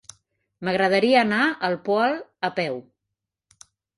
M'agradaria 0.67 1.19
anar 1.25 1.41
al 1.69 1.77
Poal 1.89 2.17
a 2.51 2.53
peu. 2.61 2.81